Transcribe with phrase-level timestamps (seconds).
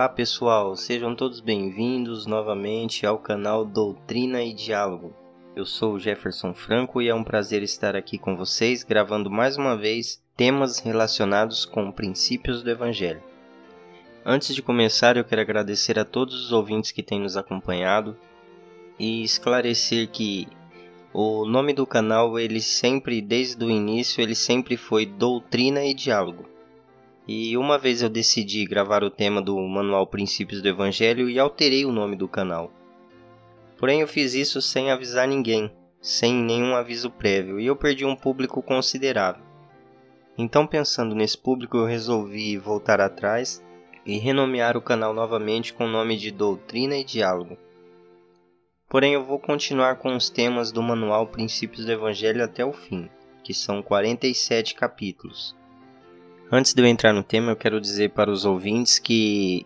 [0.00, 5.14] Olá pessoal, sejam todos bem-vindos novamente ao canal Doutrina e Diálogo.
[5.54, 9.58] Eu sou o Jefferson Franco e é um prazer estar aqui com vocês gravando mais
[9.58, 13.22] uma vez temas relacionados com princípios do Evangelho.
[14.24, 18.16] Antes de começar, eu quero agradecer a todos os ouvintes que têm nos acompanhado
[18.98, 20.48] e esclarecer que
[21.12, 26.48] o nome do canal, ele sempre, desde o início, ele sempre foi Doutrina e Diálogo.
[27.32, 31.84] E uma vez eu decidi gravar o tema do Manual Princípios do Evangelho e alterei
[31.84, 32.72] o nome do canal.
[33.78, 35.70] Porém, eu fiz isso sem avisar ninguém,
[36.02, 39.44] sem nenhum aviso prévio, e eu perdi um público considerável.
[40.36, 43.64] Então, pensando nesse público, eu resolvi voltar atrás
[44.04, 47.56] e renomear o canal novamente com o nome de Doutrina e Diálogo.
[48.88, 53.08] Porém, eu vou continuar com os temas do Manual Princípios do Evangelho até o fim,
[53.44, 55.59] que são 47 capítulos.
[56.52, 59.64] Antes de eu entrar no tema, eu quero dizer para os ouvintes que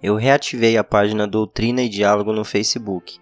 [0.00, 3.18] eu reativei a página Doutrina e Diálogo no Facebook.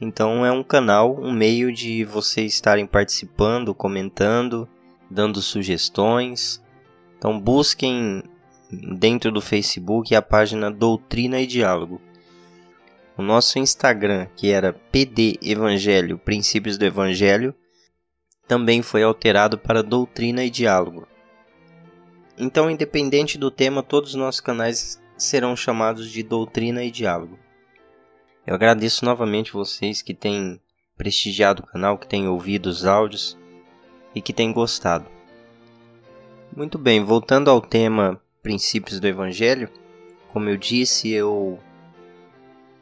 [0.00, 4.68] Então é um canal, um meio de vocês estarem participando, comentando,
[5.10, 6.62] dando sugestões.
[7.18, 8.22] Então busquem
[8.70, 12.00] dentro do Facebook a página Doutrina e Diálogo.
[13.18, 17.52] O nosso Instagram, que era PD Evangelho, Princípios do Evangelho,
[18.46, 21.08] também foi alterado para Doutrina e Diálogo.
[22.36, 27.38] Então, independente do tema, todos os nossos canais serão chamados de Doutrina e Diálogo.
[28.46, 30.60] Eu agradeço novamente vocês que têm
[30.96, 33.38] prestigiado o canal, que têm ouvido os áudios
[34.14, 35.06] e que têm gostado.
[36.54, 39.70] Muito bem, voltando ao tema Princípios do Evangelho,
[40.28, 41.58] como eu disse, eu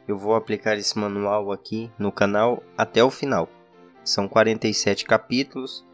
[0.07, 3.47] eu vou aplicar esse manual aqui no canal até o final.
[4.03, 5.85] São 47 capítulos.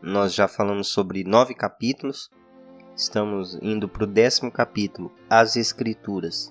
[0.00, 2.30] Nós já falamos sobre nove capítulos
[2.96, 6.50] Estamos indo para o décimo capítulo, As Escrituras.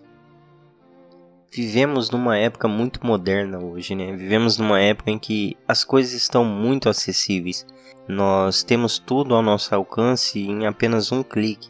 [1.51, 4.15] Vivemos numa época muito moderna hoje, né?
[4.15, 7.65] Vivemos numa época em que as coisas estão muito acessíveis.
[8.07, 11.67] Nós temos tudo ao nosso alcance em apenas um clique.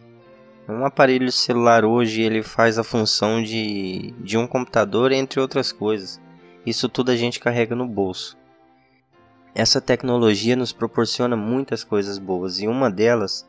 [0.68, 6.19] Um aparelho celular hoje ele faz a função de, de um computador, entre outras coisas.
[6.66, 8.38] Isso tudo a gente carrega no bolso.
[9.53, 13.47] Essa tecnologia nos proporciona muitas coisas boas e uma delas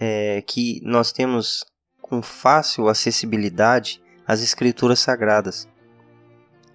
[0.00, 1.64] é, que nós temos
[2.00, 5.68] com fácil acessibilidade as escrituras sagradas.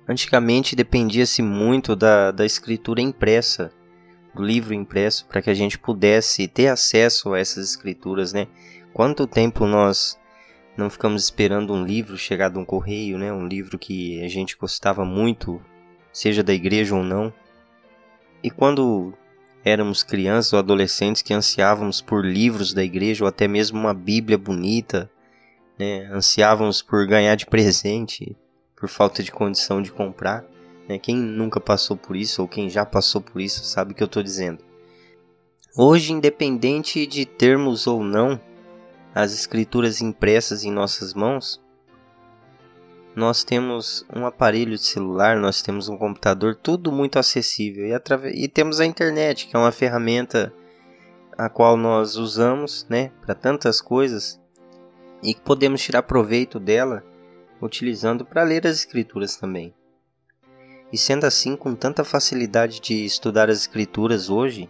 [0.08, 3.72] Antigamente dependia-se muito da, da escritura impressa,
[4.35, 8.47] do livro impresso, para que a gente pudesse ter acesso a essas escrituras, né?
[8.94, 10.19] Quanto tempo nós
[10.78, 13.31] não ficamos esperando um livro chegar de um correio, né?
[13.31, 15.62] Um livro que a gente gostava muito,
[16.14, 17.34] seja da igreja ou não.
[18.44, 19.14] E quando
[19.66, 24.38] éramos crianças ou adolescentes que ansiávamos por livros da igreja ou até mesmo uma Bíblia
[24.38, 25.09] bonita,
[25.78, 26.06] né?
[26.12, 28.38] ansiávamos por ganhar de presente
[28.76, 30.46] por falta de condição de comprar.
[30.88, 31.00] Né?
[31.00, 34.08] Quem nunca passou por isso ou quem já passou por isso sabe o que eu
[34.08, 34.64] estou dizendo.
[35.76, 38.40] Hoje, independente de termos ou não
[39.16, 41.59] as escrituras impressas em nossas mãos,
[43.16, 47.86] nós temos um aparelho de celular, nós temos um computador, tudo muito acessível.
[47.88, 50.53] E, e temos a internet, que é uma ferramenta
[51.38, 54.40] a qual nós usamos né, para tantas coisas
[55.24, 57.03] e que podemos tirar proveito dela
[57.62, 59.74] utilizando para ler as escrituras também.
[60.92, 64.70] E sendo assim, com tanta facilidade de estudar as escrituras hoje,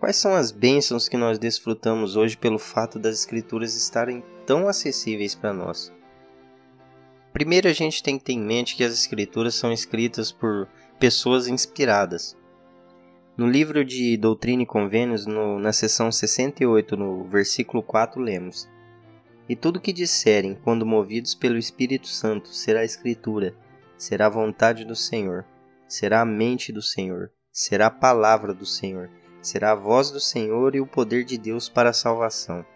[0.00, 5.34] quais são as bênçãos que nós desfrutamos hoje pelo fato das escrituras estarem tão acessíveis
[5.34, 5.92] para nós?
[7.38, 10.66] Primeiro a gente tem que ter em mente que as escrituras são escritas por
[10.98, 12.36] pessoas inspiradas.
[13.36, 18.68] No livro de Doutrina e Convênios, no, na seção 68, no versículo 4, lemos:
[19.48, 23.54] E tudo que disserem, quando movidos pelo Espírito Santo, será escritura,
[23.96, 25.44] será a vontade do Senhor,
[25.86, 29.08] será a mente do Senhor, será a palavra do Senhor,
[29.40, 32.66] será a voz do Senhor e o poder de Deus para a salvação.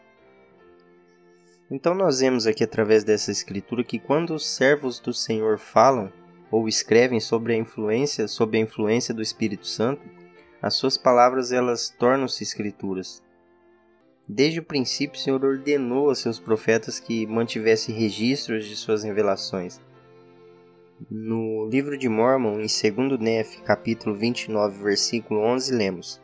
[1.74, 6.12] Então nós vemos aqui através dessa escritura que quando os servos do Senhor falam
[6.50, 10.02] ou escrevem sobre a influência, sob a influência do Espírito Santo,
[10.60, 13.22] as suas palavras elas tornam-se escrituras.
[14.28, 19.80] Desde o princípio, o Senhor ordenou a seus profetas que mantivessem registros de suas revelações.
[21.10, 26.20] No livro de Mormon, em 2 Nef, capítulo 29, versículo 11, lemos: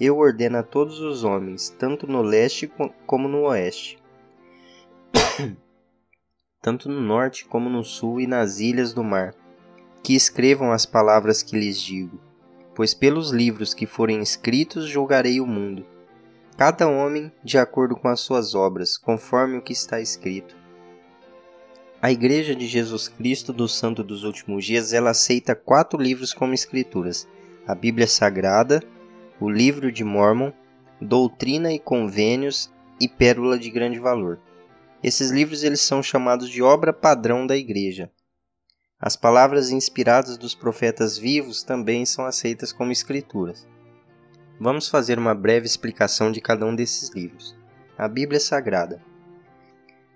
[0.00, 2.72] Eu ordeno a todos os homens, tanto no leste
[3.06, 4.02] como no oeste,
[6.60, 9.34] tanto no norte como no sul e nas ilhas do mar,
[10.02, 12.18] que escrevam as palavras que lhes digo,
[12.74, 15.86] pois pelos livros que forem escritos julgarei o mundo,
[16.56, 20.56] cada homem de acordo com as suas obras, conforme o que está escrito.
[22.00, 26.52] A Igreja de Jesus Cristo do Santo dos Últimos Dias, ela aceita quatro livros como
[26.52, 27.26] escrituras:
[27.66, 28.82] a Bíblia Sagrada,
[29.40, 30.52] o Livro de Mormon,
[31.00, 32.70] Doutrina e Convênios
[33.00, 34.38] e Pérola de Grande Valor.
[35.04, 38.10] Esses livros eles são chamados de obra padrão da Igreja.
[38.98, 43.68] As palavras inspiradas dos profetas vivos também são aceitas como escrituras.
[44.58, 47.54] Vamos fazer uma breve explicação de cada um desses livros.
[47.98, 49.04] A Bíblia Sagrada.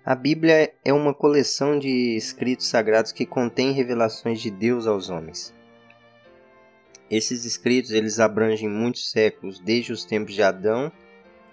[0.03, 5.53] A Bíblia é uma coleção de escritos sagrados que contém revelações de Deus aos homens.
[7.11, 10.91] Esses escritos eles abrangem muitos séculos, desde os tempos de Adão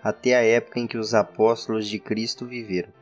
[0.02, 2.96] até a época em que os apóstolos de Cristo viveram.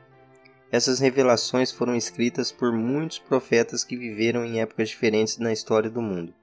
[0.74, 6.02] Essas revelações foram escritas por muitos profetas que viveram em épocas diferentes na história do
[6.02, 6.34] mundo.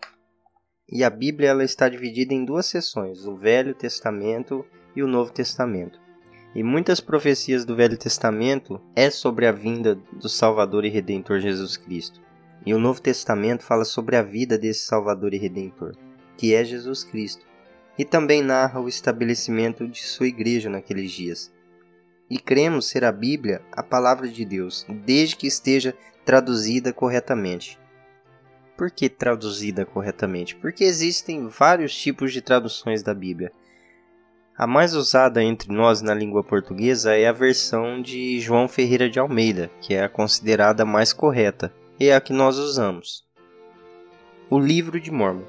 [0.89, 5.33] E a Bíblia ela está dividida em duas seções, o Velho Testamento e o Novo
[5.33, 5.99] Testamento.
[6.55, 11.75] E muitas profecias do Velho Testamento é sobre a vinda do Salvador e Redentor Jesus
[11.75, 12.21] Cristo.
[12.65, 15.93] E o Novo Testamento fala sobre a vida desse Salvador e Redentor,
[16.37, 17.45] que é Jesus Cristo.
[17.97, 21.51] E também narra o estabelecimento de sua igreja naqueles dias.
[22.31, 25.93] E cremos ser a Bíblia a palavra de Deus, desde que esteja
[26.23, 27.77] traduzida corretamente.
[28.77, 30.55] Por que traduzida corretamente?
[30.55, 33.51] Porque existem vários tipos de traduções da Bíblia.
[34.57, 39.19] A mais usada entre nós na língua portuguesa é a versão de João Ferreira de
[39.19, 41.69] Almeida, que é a considerada mais correta
[41.99, 43.25] e é a que nós usamos.
[44.49, 45.43] O Livro de Mormon.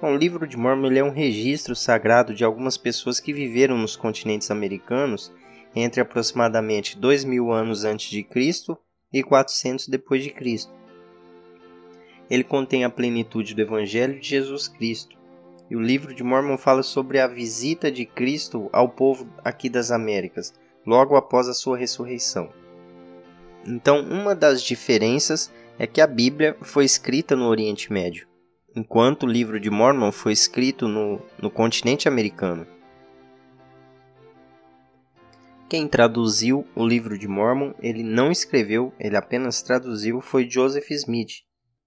[0.00, 3.96] Bom, o Livro de Mormon é um registro sagrado de algumas pessoas que viveram nos
[3.96, 5.32] continentes americanos
[5.74, 8.76] entre aproximadamente 2000 anos antes de Cristo
[9.12, 10.80] e 400 depois de Cristo
[12.30, 15.18] ele contém a plenitude do Evangelho de Jesus Cristo.
[15.68, 19.90] E o livro de Mormon fala sobre a visita de Cristo ao povo aqui das
[19.90, 20.54] Américas,
[20.86, 22.48] logo após a sua ressurreição.
[23.66, 28.26] Então, uma das diferenças é que a Bíblia foi escrita no Oriente Médio,
[28.74, 32.66] enquanto o livro de Mormon foi escrito no, no continente americano.
[35.70, 41.44] Quem traduziu o livro de Mormon, ele não escreveu, ele apenas traduziu, foi Joseph Smith,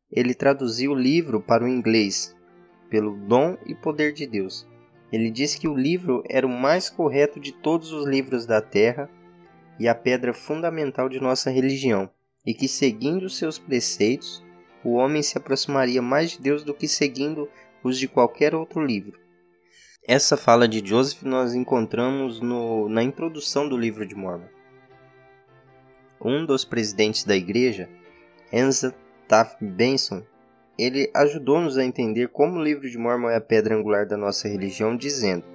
[0.09, 2.33] ele traduziu o livro para o inglês,
[2.89, 4.65] pelo dom e poder de Deus.
[5.11, 9.09] Ele disse que o livro era o mais correto de todos os livros da terra
[9.77, 12.09] e a pedra fundamental de nossa religião,
[12.45, 14.41] e que seguindo seus preceitos,
[14.81, 17.49] o homem se aproximaria mais de Deus do que seguindo
[17.83, 19.22] os de qualquer outro livro.
[20.05, 24.49] Essa fala de Joseph nós encontramos no, na introdução do livro de Mormon.
[26.19, 27.87] Um dos presidentes da igreja,
[28.51, 28.93] Enza
[29.29, 30.21] Taft Benson,
[30.77, 34.49] ele ajudou-nos a entender como o livro de Mormon é a pedra angular da nossa
[34.49, 35.45] religião, dizendo: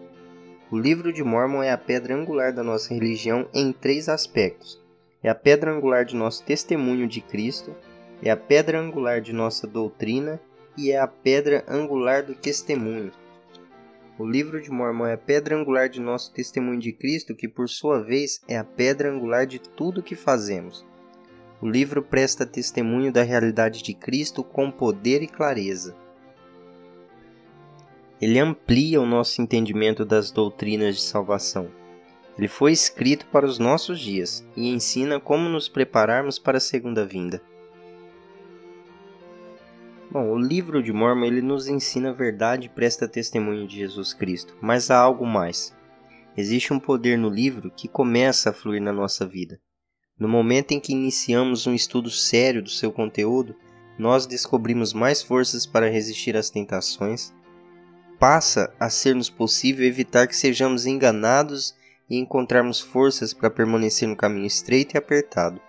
[0.70, 4.82] O livro de Mormon é a pedra angular da nossa religião em três aspectos.
[5.22, 7.76] É a pedra angular de nosso testemunho de Cristo,
[8.22, 10.40] é a pedra angular de nossa doutrina
[10.74, 13.12] e é a pedra angular do testemunho.
[14.18, 17.68] O livro de Mormon é a pedra angular de nosso testemunho de Cristo, que por
[17.68, 20.84] sua vez é a pedra angular de tudo que fazemos.
[21.62, 25.94] O livro presta testemunho da realidade de Cristo com poder e clareza.
[28.20, 31.70] Ele amplia o nosso entendimento das doutrinas de salvação.
[32.36, 37.04] Ele foi escrito para os nossos dias e ensina como nos prepararmos para a segunda
[37.04, 37.40] vinda.
[40.10, 44.14] Bom, o livro de Mormon ele nos ensina a verdade e presta testemunho de Jesus
[44.14, 45.76] Cristo, mas há algo mais.
[46.34, 49.60] Existe um poder no livro que começa a fluir na nossa vida.
[50.18, 53.54] No momento em que iniciamos um estudo sério do seu conteúdo,
[53.98, 57.34] nós descobrimos mais forças para resistir às tentações.
[58.18, 61.76] Passa a ser-nos possível evitar que sejamos enganados
[62.08, 65.60] e encontrarmos forças para permanecer no caminho estreito e apertado.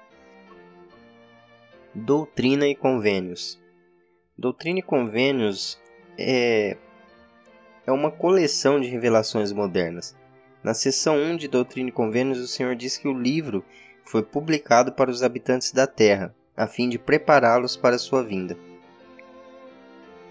[1.93, 3.59] Doutrina e Convênios
[4.39, 5.77] Doutrina e Convênios
[6.17, 6.77] é,
[7.85, 10.15] é uma coleção de revelações modernas.
[10.63, 13.65] Na seção 1 de Doutrina e Convênios, o Senhor diz que o livro
[14.05, 18.57] foi publicado para os habitantes da terra, a fim de prepará-los para sua vinda.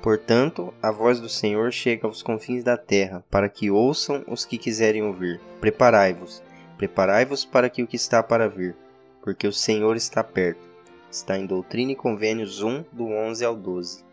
[0.00, 4.56] Portanto, a voz do Senhor chega aos confins da terra, para que ouçam os que
[4.56, 5.38] quiserem ouvir.
[5.60, 6.42] Preparai-vos,
[6.78, 8.74] preparai-vos para que o que está para vir,
[9.22, 10.67] porque o Senhor está perto.
[11.10, 14.04] Está em Doutrina e Convênios 1, do 11 ao 12.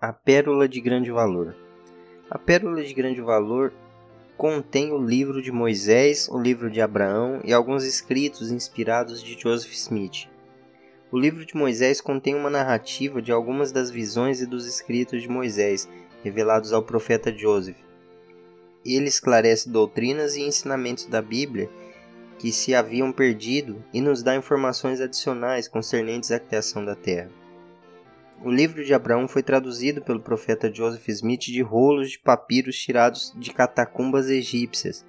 [0.00, 1.54] A Pérola de Grande Valor.
[2.30, 3.70] A Pérola de Grande Valor
[4.34, 9.74] contém o livro de Moisés, o livro de Abraão e alguns escritos inspirados de Joseph
[9.74, 10.26] Smith.
[11.10, 15.28] O livro de Moisés contém uma narrativa de algumas das visões e dos escritos de
[15.28, 15.86] Moisés,
[16.24, 17.76] revelados ao profeta Joseph.
[18.82, 21.68] Ele esclarece doutrinas e ensinamentos da Bíblia
[22.42, 27.30] que se haviam perdido e nos dá informações adicionais concernentes à criação da Terra.
[28.44, 33.32] O livro de Abraão foi traduzido pelo profeta Joseph Smith de rolos de papiros tirados
[33.36, 35.06] de catacumbas egípcias.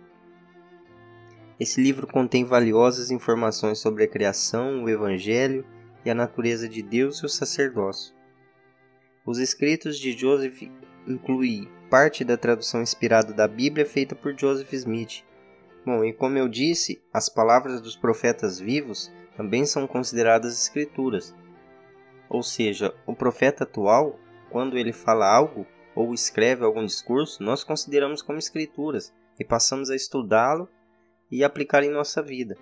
[1.60, 5.66] Esse livro contém valiosas informações sobre a criação, o Evangelho
[6.06, 8.14] e a natureza de Deus e o sacerdócio.
[9.26, 10.62] Os escritos de Joseph
[11.08, 15.24] incluem parte da tradução inspirada da Bíblia feita por Joseph Smith.
[15.86, 21.36] Bom, e como eu disse, as palavras dos profetas vivos também são consideradas escrituras.
[22.30, 24.18] Ou seja, o profeta atual,
[24.50, 29.96] quando ele fala algo ou escreve algum discurso, nós consideramos como escrituras e passamos a
[29.96, 30.70] estudá-lo
[31.30, 32.56] e aplicar em nossa vida.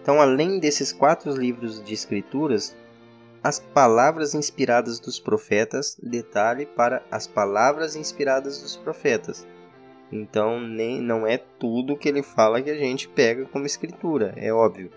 [0.00, 2.76] Então, além desses quatro livros de escrituras,
[3.42, 9.46] as palavras inspiradas dos profetas, detalhe para as palavras inspiradas dos profetas.
[10.12, 14.52] Então, nem, não é tudo que ele fala que a gente pega como escritura, é
[14.52, 14.90] óbvio.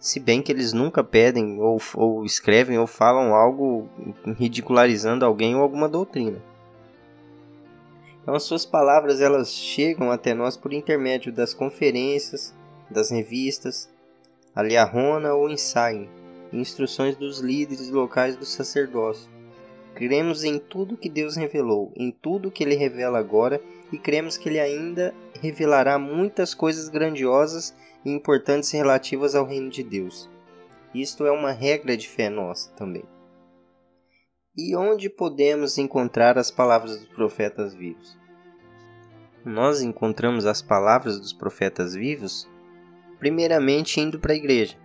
[0.00, 3.88] Se bem que eles nunca pedem ou, ou escrevem ou falam algo
[4.36, 6.42] ridicularizando alguém ou alguma doutrina.
[8.20, 12.52] Então, as suas palavras elas chegam até nós por intermédio das conferências,
[12.90, 13.88] das revistas,
[14.54, 16.08] a liarrona ou ensaio,
[16.52, 19.30] instruções dos líderes locais do sacerdócio.
[19.96, 24.46] Cremos em tudo que Deus revelou, em tudo que Ele revela agora, e cremos que
[24.46, 27.74] Ele ainda revelará muitas coisas grandiosas
[28.04, 30.28] e importantes relativas ao reino de Deus.
[30.94, 33.04] Isto é uma regra de fé nossa também.
[34.54, 38.18] E onde podemos encontrar as palavras dos profetas vivos?
[39.42, 42.46] Nós encontramos as palavras dos profetas vivos,
[43.18, 44.76] primeiramente indo para a igreja,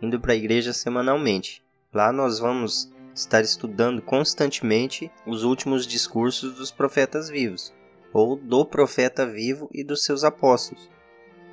[0.00, 1.62] indo para a igreja semanalmente.
[1.92, 7.72] Lá nós vamos estar estudando constantemente os últimos discursos dos profetas vivos,
[8.12, 10.90] ou do profeta vivo e dos seus apóstolos.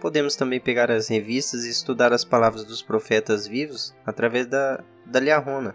[0.01, 5.19] Podemos também pegar as revistas e estudar as palavras dos profetas vivos através da, da
[5.19, 5.73] Liarrona.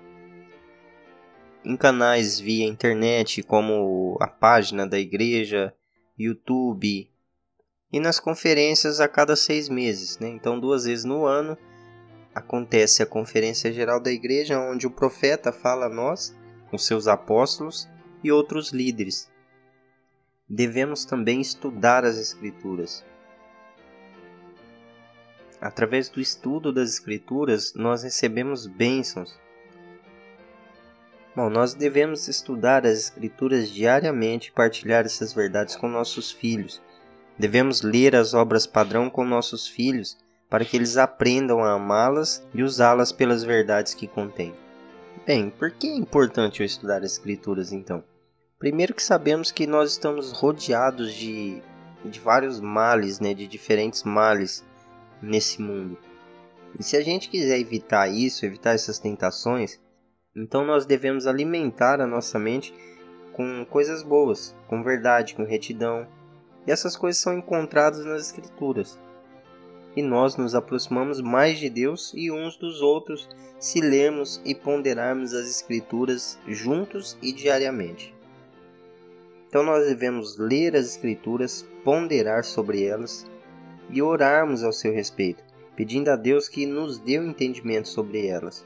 [1.65, 5.75] Em canais via internet, como a página da igreja,
[6.19, 7.11] YouTube,
[7.91, 10.19] e nas conferências a cada seis meses.
[10.19, 10.29] Né?
[10.29, 11.57] Então, duas vezes no ano,
[12.39, 16.35] acontece a Conferência Geral da Igreja, onde o profeta fala a nós,
[16.73, 17.89] os seus apóstolos
[18.23, 19.31] e outros líderes.
[20.49, 23.05] Devemos também estudar as Escrituras,
[25.61, 29.37] Através do estudo das Escrituras, nós recebemos bênçãos.
[31.35, 36.81] Bom, nós devemos estudar as Escrituras diariamente e partilhar essas verdades com nossos filhos.
[37.37, 40.17] Devemos ler as obras padrão com nossos filhos
[40.49, 44.55] para que eles aprendam a amá-las e usá-las pelas verdades que contêm.
[45.27, 48.03] Bem, por que é importante eu estudar as Escrituras então?
[48.59, 51.63] Primeiro que sabemos que nós estamos rodeados de,
[52.05, 54.65] de vários males, né, de diferentes males
[55.23, 55.99] nesse mundo.
[56.79, 59.79] E se a gente quiser evitar isso, evitar essas tentações,
[60.35, 62.75] então nós devemos alimentar a nossa mente
[63.33, 66.07] com coisas boas, com verdade, com retidão.
[66.67, 68.99] E essas coisas são encontradas nas Escrituras.
[69.99, 73.29] E nós nos aproximamos mais de Deus e uns dos outros
[73.59, 78.15] se lermos e ponderarmos as Escrituras juntos e diariamente.
[79.49, 83.27] Então nós devemos ler as Escrituras, ponderar sobre elas
[83.91, 85.43] e orarmos ao seu respeito,
[85.75, 88.65] pedindo a Deus que nos dê o um entendimento sobre elas.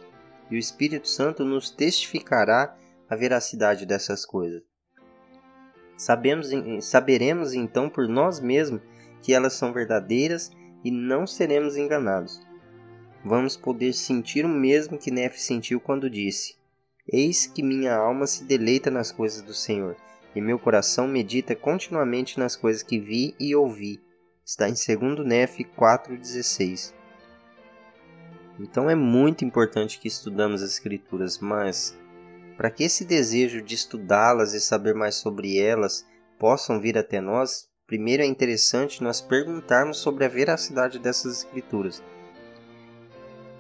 [0.51, 2.77] E o Espírito Santo nos testificará
[3.09, 4.63] a veracidade dessas coisas.
[5.97, 6.51] Sabemos,
[6.83, 8.83] saberemos então por nós mesmos
[9.23, 10.51] que elas são verdadeiras
[10.85, 12.41] e não seremos enganados.
[13.25, 16.57] Vamos poder sentir o mesmo que Nefe sentiu quando disse:
[17.11, 19.97] Eis que minha alma se deleita nas coisas do Senhor,
[20.35, 24.01] e meu coração medita continuamente nas coisas que vi e ouvi
[24.45, 26.93] Está em 2 Nef 4,16.
[28.59, 31.97] Então é muito importante que estudamos as Escrituras, mas
[32.57, 36.07] para que esse desejo de estudá-las e saber mais sobre elas
[36.39, 42.03] possam vir até nós, primeiro é interessante nós perguntarmos sobre a veracidade dessas Escrituras.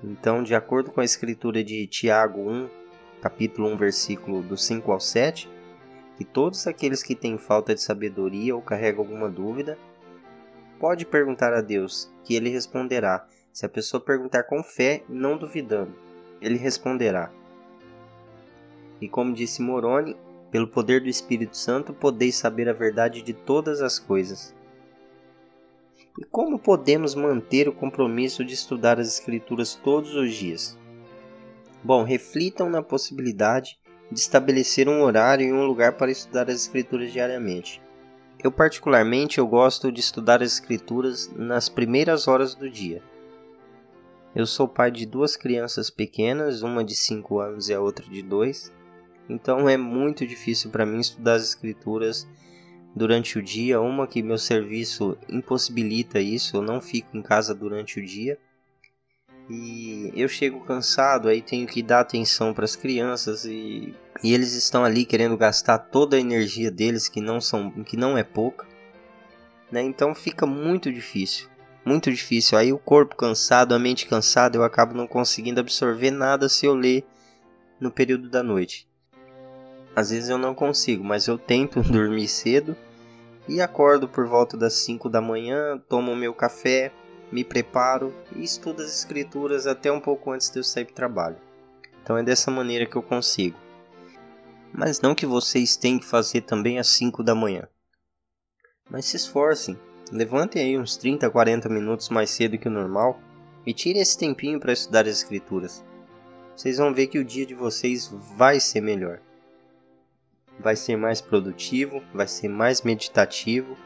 [0.02, 2.68] Então, de acordo com a escritura de Tiago 1,
[3.20, 5.48] capítulo 1, versículo do 5 ao 7,
[6.16, 9.78] que todos aqueles que têm falta de sabedoria ou carregam alguma dúvida,
[10.78, 13.26] pode perguntar a Deus, que ele responderá.
[13.52, 15.94] Se a pessoa perguntar com fé, não duvidando,
[16.40, 17.30] ele responderá.
[19.00, 20.16] E como disse Moroni,
[20.52, 24.54] pelo poder do Espírito Santo podeis saber a verdade de todas as coisas.
[26.18, 30.78] E como podemos manter o compromisso de estudar as Escrituras todos os dias?
[31.82, 33.80] Bom, reflitam na possibilidade
[34.10, 37.80] de estabelecer um horário e um lugar para estudar as Escrituras diariamente.
[38.44, 43.00] Eu particularmente eu gosto de estudar as escrituras nas primeiras horas do dia.
[44.34, 48.20] Eu sou pai de duas crianças pequenas, uma de 5 anos e a outra de
[48.20, 48.81] 2.
[49.32, 52.28] Então é muito difícil para mim estudar as escrituras
[52.94, 57.98] durante o dia, uma que meu serviço impossibilita isso, eu não fico em casa durante
[57.98, 58.38] o dia.
[59.48, 64.52] E eu chego cansado, aí tenho que dar atenção para as crianças e, e eles
[64.52, 68.66] estão ali querendo gastar toda a energia deles, que não são que não é pouca.
[69.70, 69.82] Né?
[69.82, 71.48] Então fica muito difícil,
[71.84, 72.56] muito difícil.
[72.56, 76.74] Aí o corpo cansado, a mente cansada, eu acabo não conseguindo absorver nada se eu
[76.74, 77.04] ler
[77.80, 78.91] no período da noite.
[79.94, 82.74] Às vezes eu não consigo, mas eu tento dormir cedo
[83.48, 86.92] e acordo por volta das 5 da manhã, tomo meu café,
[87.30, 91.36] me preparo e estudo as escrituras até um pouco antes de eu sair para trabalho.
[92.02, 93.58] Então é dessa maneira que eu consigo.
[94.72, 97.68] Mas não que vocês tenham que fazer também às 5 da manhã.
[98.90, 99.78] Mas se esforcem,
[100.10, 103.20] levantem aí uns 30, 40 minutos mais cedo que o normal
[103.66, 105.84] e tirem esse tempinho para estudar as escrituras.
[106.56, 109.20] Vocês vão ver que o dia de vocês vai ser melhor
[110.58, 113.76] vai ser mais produtivo, vai ser mais meditativo.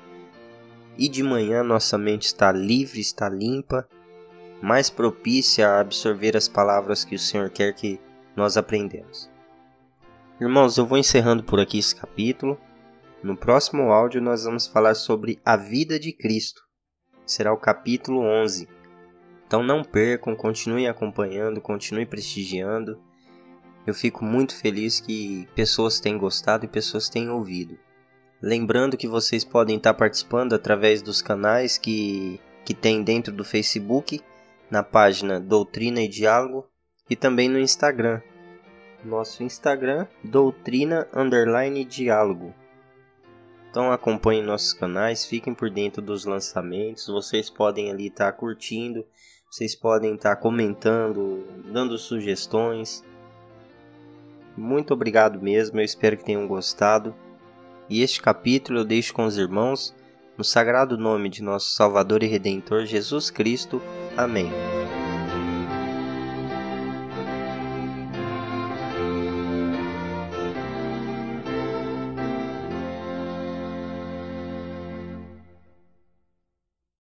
[0.99, 3.87] E de manhã nossa mente está livre, está limpa,
[4.63, 8.01] mais propícia a absorver as palavras que o Senhor quer que
[8.35, 9.31] nós aprendamos.
[10.41, 12.59] Irmãos, eu vou encerrando por aqui esse capítulo.
[13.23, 16.63] No próximo áudio nós vamos falar sobre a vida de Cristo.
[17.25, 18.69] Será o capítulo 11.
[19.47, 23.01] Então não percam, continuem acompanhando, continuem prestigiando.
[23.87, 27.79] Eu fico muito feliz que pessoas têm gostado e pessoas têm ouvido.
[28.43, 34.21] Lembrando que vocês podem estar participando através dos canais que, que tem dentro do Facebook,
[34.71, 36.67] na página Doutrina e Diálogo
[37.09, 38.21] e também no Instagram.
[39.05, 42.53] Nosso Instagram, Doutrina Underline Diálogo.
[43.71, 47.07] Então acompanhem nossos canais, fiquem por dentro dos lançamentos.
[47.07, 49.07] Vocês podem ali estar curtindo,
[49.51, 53.05] vocês podem estar comentando, dando sugestões.
[54.57, 57.15] Muito obrigado mesmo, eu espero que tenham gostado.
[57.89, 59.95] E este capítulo eu deixo com os irmãos,
[60.37, 63.81] no sagrado nome de nosso Salvador e Redentor Jesus Cristo.
[64.17, 64.51] Amém.